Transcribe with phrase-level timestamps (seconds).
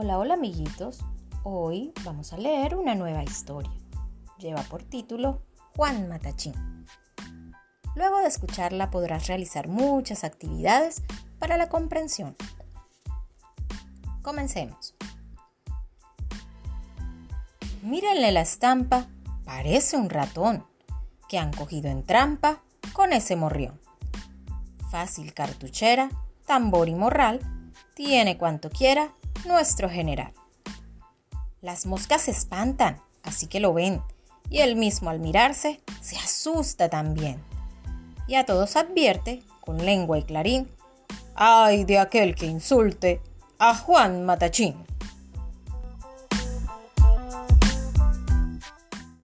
[0.00, 1.00] Hola, hola amiguitos.
[1.42, 3.72] Hoy vamos a leer una nueva historia.
[4.38, 5.42] Lleva por título
[5.74, 6.54] Juan Matachín.
[7.96, 11.02] Luego de escucharla podrás realizar muchas actividades
[11.40, 12.36] para la comprensión.
[14.22, 14.94] Comencemos.
[17.82, 19.08] Mírenle la estampa,
[19.44, 20.64] parece un ratón
[21.28, 22.62] que han cogido en trampa
[22.92, 23.80] con ese morrión.
[24.92, 26.08] Fácil cartuchera,
[26.46, 27.40] tambor y morral,
[27.96, 29.12] tiene cuanto quiera
[29.44, 30.32] nuestro general.
[31.60, 34.02] Las moscas se espantan, así que lo ven,
[34.50, 37.42] y él mismo al mirarse se asusta también.
[38.26, 40.70] Y a todos advierte, con lengua y clarín,
[41.34, 43.20] ay de aquel que insulte
[43.58, 44.84] a Juan Matachín.